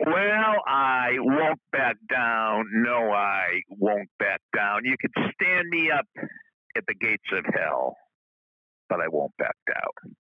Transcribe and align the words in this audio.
Well, 0.00 0.58
I 0.66 1.16
won't 1.18 1.60
back 1.70 1.96
down. 2.10 2.66
No, 2.72 3.12
I 3.12 3.60
won't 3.70 4.08
back 4.18 4.40
down. 4.54 4.84
You 4.84 4.96
could 5.00 5.12
stand 5.14 5.68
me 5.70 5.90
up 5.90 6.06
at 6.76 6.82
the 6.88 6.94
gates 6.94 7.30
of 7.32 7.44
hell, 7.54 7.94
but 8.88 8.98
I 9.00 9.06
won't 9.06 9.36
back 9.38 9.54
down. 9.70 10.14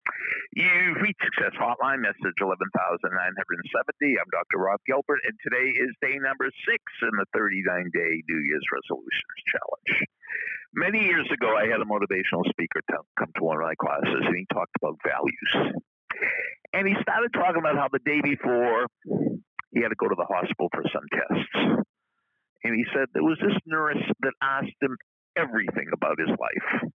You've 0.53 0.99
reached 0.99 1.23
Success 1.23 1.55
Hotline, 1.55 2.03
message 2.03 2.35
11970. 2.43 4.19
I'm 4.19 4.27
Dr. 4.31 4.59
Rob 4.59 4.79
Gilbert, 4.85 5.23
and 5.23 5.39
today 5.39 5.71
is 5.71 5.95
day 6.03 6.19
number 6.19 6.51
six 6.67 6.83
in 7.01 7.15
the 7.15 7.25
39 7.31 7.63
day 7.95 8.23
New 8.27 8.41
Year's 8.43 8.67
Resolutions 8.75 9.39
Challenge. 9.47 10.03
Many 10.75 11.03
years 11.07 11.27
ago, 11.31 11.55
I 11.55 11.71
had 11.71 11.79
a 11.79 11.87
motivational 11.87 12.43
speaker 12.51 12.83
come 12.91 13.31
to 13.35 13.43
one 13.43 13.55
of 13.55 13.63
my 13.63 13.75
classes, 13.79 14.19
and 14.19 14.35
he 14.35 14.45
talked 14.51 14.75
about 14.83 14.99
values. 14.99 15.79
And 16.73 16.87
he 16.87 16.95
started 17.01 17.31
talking 17.33 17.59
about 17.59 17.75
how 17.75 17.87
the 17.91 17.99
day 18.03 18.21
before 18.21 18.87
he 19.71 19.81
had 19.81 19.89
to 19.89 19.99
go 19.99 20.07
to 20.07 20.15
the 20.15 20.27
hospital 20.27 20.69
for 20.73 20.83
some 20.91 21.07
tests. 21.11 21.85
And 22.63 22.75
he 22.75 22.85
said 22.93 23.07
there 23.13 23.23
was 23.23 23.39
this 23.41 23.57
nurse 23.65 24.03
that 24.21 24.33
asked 24.41 24.77
him 24.81 24.97
everything 25.37 25.87
about 25.93 26.19
his 26.19 26.29
life. 26.29 26.91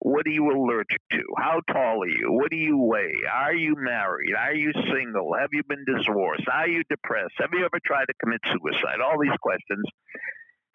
What 0.00 0.26
are 0.26 0.30
you 0.30 0.50
allergic 0.50 1.00
to? 1.12 1.22
How 1.38 1.60
tall 1.72 2.02
are 2.02 2.08
you? 2.08 2.30
What 2.30 2.50
do 2.50 2.56
you 2.56 2.78
weigh? 2.78 3.16
Are 3.32 3.54
you 3.54 3.74
married? 3.76 4.34
Are 4.38 4.54
you 4.54 4.72
single? 4.92 5.32
Have 5.38 5.50
you 5.52 5.62
been 5.66 5.84
divorced? 5.84 6.44
Are 6.52 6.68
you 6.68 6.82
depressed? 6.90 7.34
Have 7.38 7.50
you 7.52 7.64
ever 7.64 7.80
tried 7.84 8.06
to 8.06 8.14
commit 8.22 8.40
suicide? 8.44 9.00
All 9.02 9.18
these 9.18 9.36
questions. 9.40 9.84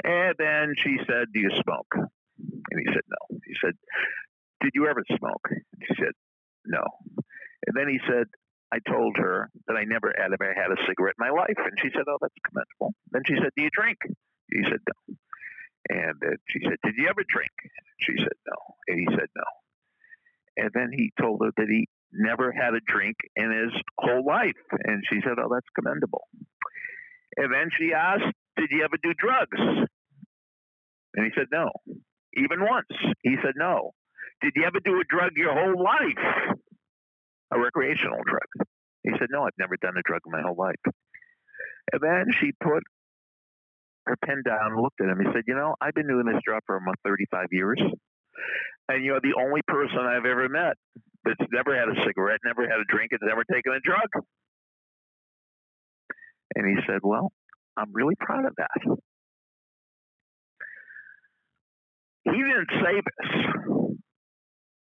And 0.04 0.36
then 0.38 0.74
she 0.76 0.98
said, 1.08 1.28
Do 1.34 1.40
you 1.40 1.52
smoke? 1.64 1.94
And 1.96 2.80
he 2.80 2.92
said, 2.92 3.06
No. 3.08 3.38
He 3.46 3.54
said, 3.64 3.74
Did 4.62 4.72
you 4.74 4.88
ever 4.88 5.04
smoke? 5.08 5.46
And 5.52 5.82
she 5.88 5.96
said, 5.96 6.14
No. 6.66 6.84
And 7.68 7.78
then 7.78 7.88
he 7.88 8.00
said, 8.10 8.26
I 8.72 8.80
told 8.80 9.18
her 9.18 9.50
that 9.68 9.76
I 9.76 9.84
never 9.84 10.14
had 10.16 10.32
ever 10.32 10.54
had 10.54 10.72
a 10.72 10.80
cigarette 10.88 11.16
in 11.20 11.26
my 11.28 11.30
life, 11.30 11.58
and 11.58 11.78
she 11.82 11.90
said, 11.94 12.06
"Oh, 12.08 12.18
that's 12.22 12.34
commendable." 12.46 12.96
Then 13.12 13.24
she 13.26 13.36
said, 13.36 13.52
"Do 13.56 13.64
you 13.64 13.70
drink?" 13.72 13.98
He 14.50 14.64
said, 14.64 14.80
"No." 14.88 15.16
And 15.90 16.16
uh, 16.24 16.38
she 16.48 16.60
said, 16.64 16.78
"Did 16.84 16.96
you 16.98 17.08
ever 17.10 17.24
drink?" 17.28 17.52
She 18.00 18.14
said, 18.18 18.38
"No." 18.48 18.56
And 18.88 19.00
he 19.00 19.08
said, 19.10 19.28
"No." 19.36 19.44
And 20.58 20.72
then 20.74 20.90
he 20.94 21.12
told 21.20 21.42
her 21.44 21.52
that 21.58 21.68
he 21.68 21.88
never 22.14 22.52
had 22.52 22.74
a 22.74 22.80
drink 22.86 23.18
in 23.36 23.52
his 23.52 23.74
whole 24.00 24.26
life, 24.26 24.60
and 24.86 25.04
she 25.10 25.20
said, 25.22 25.36
"Oh, 25.38 25.50
that's 25.54 25.70
commendable." 25.76 26.28
And 27.36 27.54
then 27.54 27.70
she 27.78 27.94
asked, 27.94 28.36
"Did 28.56 28.70
you 28.72 28.84
ever 28.84 28.98
do 29.02 29.14
drugs?" 29.14 29.60
And 31.16 31.26
he 31.26 31.32
said, 31.36 31.48
"No." 31.52 31.72
Even 32.38 32.62
once, 32.62 32.88
he 33.22 33.36
said, 33.44 33.56
"No." 33.58 33.92
Did 34.42 34.54
you 34.56 34.64
ever 34.64 34.80
do 34.80 35.00
a 35.00 35.04
drug 35.04 35.34
your 35.36 35.54
whole 35.54 35.84
life? 35.84 36.58
A 37.52 37.60
recreational 37.60 38.24
drug. 38.26 38.68
He 39.04 39.12
said, 39.20 39.28
No, 39.32 39.44
I've 39.44 39.58
never 39.60 39.76
done 39.82 39.98
a 39.98 40.04
drug 40.04 40.22
in 40.26 40.32
my 40.32 40.42
whole 40.42 40.56
life. 40.56 40.82
And 41.92 42.02
then 42.02 42.26
she 42.40 42.52
put 42.64 42.84
her 44.06 44.16
pen 44.26 44.42
down 44.46 44.72
and 44.74 44.82
looked 44.82 45.02
at 45.02 45.10
him. 45.10 45.20
He 45.20 45.32
said, 45.34 45.44
You 45.48 45.56
know, 45.56 45.76
I've 45.82 45.94
been 45.94 46.08
doing 46.08 46.26
this 46.26 46.42
job 46.46 46.62
for 46.66 46.76
almost 46.76 46.98
35 47.06 47.48
years. 47.52 47.80
And 48.90 49.04
you're 49.06 49.22
the 49.22 49.36
only 49.40 49.62
person 49.68 50.00
I've 50.00 50.26
ever 50.26 50.50
met 50.50 50.76
that's 51.24 51.52
never 51.52 51.76
had 51.76 51.88
a 51.88 52.04
cigarette, 52.06 52.40
never 52.44 52.64
had 52.64 52.80
a 52.80 52.86
drink, 52.90 53.12
and 53.12 53.22
never 53.24 53.44
taken 53.44 53.74
a 53.74 53.80
drug. 53.80 54.10
And 56.56 56.66
he 56.68 56.84
said, 56.88 57.00
Well, 57.04 57.32
I'm 57.78 57.92
really 57.94 58.16
proud 58.20 58.46
of 58.46 58.54
that. 58.58 58.98
He 62.26 62.32
didn't 62.32 62.70
say 62.70 63.02
this. 63.02 63.32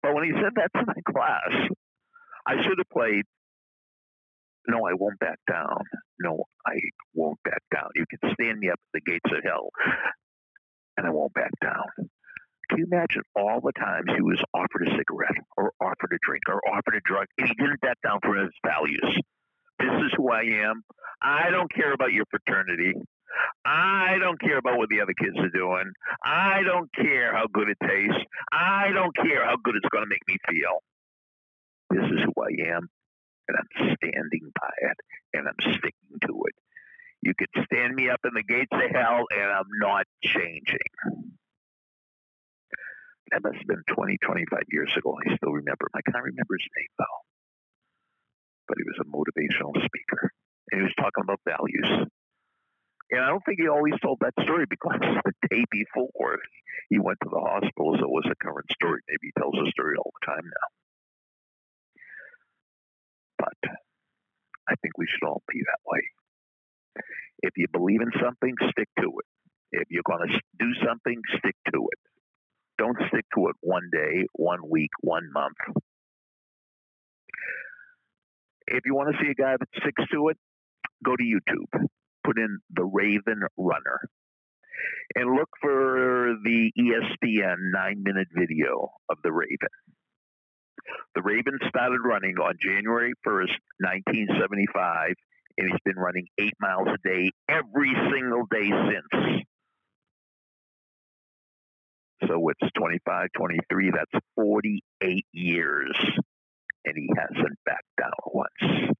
But 0.03 0.15
when 0.15 0.25
he 0.25 0.33
said 0.33 0.53
that 0.57 0.71
to 0.79 0.85
my 0.87 1.01
class, 1.11 1.69
I 2.47 2.63
should 2.63 2.79
have 2.79 2.91
played. 2.93 3.25
No, 4.67 4.87
I 4.87 4.95
won't 4.95 5.19
back 5.19 5.39
down. 5.49 5.83
No, 6.21 6.45
I 6.67 6.75
won't 7.15 7.39
back 7.45 7.63
down. 7.73 7.91
You 7.95 8.05
can 8.09 8.33
stand 8.33 8.59
me 8.59 8.71
up 8.71 8.79
at 8.79 9.01
the 9.01 9.11
gates 9.11 9.31
of 9.31 9.45
hell, 9.45 9.71
and 10.97 11.07
I 11.07 11.11
won't 11.11 11.35
back 11.35 11.51
down. 11.63 11.85
Can 12.71 12.79
you 12.79 12.87
imagine 12.91 13.23
all 13.37 13.61
the 13.61 13.73
times 13.73 14.07
he 14.15 14.23
was 14.23 14.43
offered 14.55 14.89
a 14.89 14.97
cigarette 14.97 15.37
or 15.57 15.73
offered 15.81 16.13
a 16.13 16.19
drink 16.23 16.45
or 16.49 16.61
offered 16.67 16.97
a 16.97 17.01
drug 17.05 17.27
and 17.37 17.49
he 17.49 17.55
didn't 17.55 17.81
back 17.81 17.99
down 18.03 18.21
for 18.23 18.37
his 18.37 18.51
values? 18.67 19.19
This 19.79 19.93
is 20.07 20.13
who 20.17 20.31
I 20.31 20.43
am. 20.65 20.83
I 21.21 21.51
don't 21.51 21.73
care 21.73 21.93
about 21.93 22.13
your 22.13 22.25
fraternity. 22.31 22.95
I 23.65 24.17
don't 24.21 24.41
care 24.41 24.59
about 24.59 24.79
what 24.79 24.89
the 24.89 25.01
other 25.01 25.13
kids 25.13 25.37
are 25.39 25.51
doing. 25.51 25.93
I 26.25 26.63
don't 26.65 26.89
care 26.95 27.35
how 27.35 27.47
good 27.53 27.69
it 27.69 27.77
tastes. 27.87 28.25
I 28.53 28.91
don't 28.95 29.15
care 29.17 29.45
how 29.45 29.57
good 29.63 29.77
it's 29.77 29.89
going 29.91 30.05
to 30.05 30.09
make 30.09 30.27
me 30.27 30.37
feel. 30.49 30.81
This 31.95 32.11
is 32.11 32.27
who 32.27 32.35
I 32.43 32.75
am, 32.75 32.91
and 33.47 33.55
I'm 33.55 33.71
standing 33.95 34.51
by 34.51 34.75
it, 34.83 34.99
and 35.35 35.47
I'm 35.47 35.63
sticking 35.79 36.19
to 36.27 36.35
it. 36.51 36.57
You 37.23 37.39
could 37.39 37.55
stand 37.71 37.95
me 37.95 38.11
up 38.11 38.19
in 38.27 38.35
the 38.35 38.43
gates 38.43 38.75
of 38.75 38.91
hell, 38.91 39.31
and 39.31 39.47
I'm 39.47 39.71
not 39.79 40.05
changing. 40.23 40.91
That 43.31 43.47
must 43.47 43.63
have 43.63 43.71
been 43.71 43.87
20, 43.95 44.19
25 44.27 44.75
years 44.75 44.91
ago. 44.99 45.15
I 45.15 45.37
still 45.39 45.55
remember 45.55 45.87
him. 45.87 45.95
I 45.95 46.03
can't 46.03 46.25
remember 46.35 46.55
his 46.59 46.67
name, 46.75 46.93
though. 46.99 47.21
But 48.67 48.79
he 48.83 48.85
was 48.91 48.99
a 48.99 49.07
motivational 49.07 49.79
speaker, 49.79 50.35
and 50.75 50.83
he 50.83 50.85
was 50.85 50.99
talking 50.99 51.23
about 51.23 51.47
values. 51.47 52.11
And 53.11 53.23
I 53.23 53.29
don't 53.31 53.45
think 53.47 53.61
he 53.63 53.69
always 53.69 53.95
told 54.03 54.19
that 54.21 54.35
story 54.43 54.67
because 54.69 54.99
the 55.25 55.33
day 55.49 55.63
before 55.71 56.43
he 56.91 56.99
went 56.99 57.19
to 57.23 57.31
the 57.31 57.39
hospital, 57.39 57.95
so 57.95 58.05
it 58.05 58.11
was 58.11 58.27
a 58.27 58.35
current 58.43 58.67
story. 58.75 59.01
Maybe 59.07 59.31
he 59.31 59.39
tells 59.39 59.55
the 59.55 59.71
story 59.71 59.95
all 59.95 60.11
the 60.11 60.27
time 60.27 60.43
now. 60.43 60.69
But 63.39 63.61
I 64.69 64.74
think 64.85 64.99
we 64.99 65.09
should 65.09 65.27
all 65.27 65.43
be 65.49 65.61
that 65.65 65.81
way. 65.89 66.03
If 67.41 67.57
you 67.57 67.67
believe 67.73 68.03
in 68.03 68.13
something, 68.23 68.55
stick 68.71 68.89
to 69.01 69.09
it. 69.09 69.27
If 69.73 69.89
you're 69.91 70.07
going 70.07 70.29
to 70.29 70.41
do 70.61 70.71
something, 70.87 71.21
stick 71.39 71.57
to 71.73 71.81
it. 71.91 72.01
Don't 72.77 72.97
stick 73.09 73.25
to 73.35 73.49
it 73.49 73.57
one 73.61 73.89
day, 73.91 74.27
one 74.35 74.61
week, 74.69 74.91
one 75.01 75.33
month. 75.33 75.57
If 78.67 78.81
you 78.85 78.95
want 78.95 79.15
to 79.15 79.23
see 79.23 79.31
a 79.31 79.35
guy 79.35 79.57
that 79.59 79.69
sticks 79.81 80.05
to 80.13 80.29
it, 80.29 80.37
go 81.05 81.17
to 81.17 81.23
YouTube. 81.23 81.87
Put 82.25 82.39
in 82.39 82.59
The 82.75 82.85
Raven 82.85 83.43
Runner 83.57 84.01
and 85.15 85.37
look 85.37 85.49
for 85.61 86.35
the 86.43 86.73
ESPN 86.79 87.57
nine 87.73 88.03
minute 88.03 88.29
video 88.37 88.91
of 89.11 89.19
the 89.23 89.33
Raven. 89.33 89.69
The 91.15 91.23
Ravens 91.23 91.61
started 91.69 92.01
running 92.05 92.37
on 92.39 92.55
January 92.61 93.13
1st, 93.27 93.55
1975, 93.79 95.15
and 95.57 95.71
he's 95.71 95.81
been 95.85 95.97
running 95.97 96.27
eight 96.41 96.55
miles 96.61 96.89
a 96.89 97.09
day 97.09 97.31
every 97.49 97.93
single 98.11 98.47
day 98.51 98.69
since. 98.69 99.45
So 102.27 102.49
it's 102.49 102.73
25, 102.77 103.29
23, 103.37 103.93
that's 103.93 104.25
48 104.35 105.27
years, 105.33 105.97
and 106.85 106.97
he 106.97 107.09
hasn't 107.17 107.59
backed 107.65 107.83
down 107.99 108.11
once. 108.27 108.95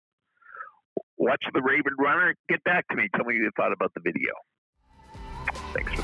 Watch 1.17 1.45
the 1.53 1.63
Raven 1.63 1.95
Runner. 1.99 2.35
Get 2.49 2.63
back 2.65 2.87
to 2.89 2.97
me. 2.97 3.09
Tell 3.15 3.25
me 3.25 3.35
what 3.35 3.43
you 3.43 3.51
thought 3.57 3.73
about 3.73 3.93
the 3.95 4.01
video. 4.05 4.33
Thanks 5.73 5.93
for. 5.95 6.04